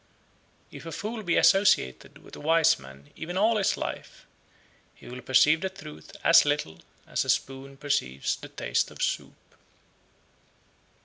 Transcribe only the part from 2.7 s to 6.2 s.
man even all his life, he will perceive the truth